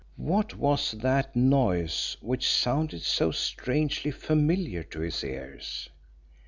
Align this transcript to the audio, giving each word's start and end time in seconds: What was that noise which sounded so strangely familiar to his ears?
What 0.17 0.55
was 0.57 0.93
that 0.93 1.35
noise 1.35 2.17
which 2.21 2.49
sounded 2.49 3.03
so 3.03 3.29
strangely 3.29 4.09
familiar 4.09 4.81
to 4.81 4.99
his 5.01 5.23
ears? 5.23 5.89